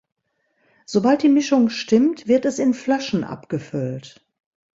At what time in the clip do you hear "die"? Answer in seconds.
1.21-1.29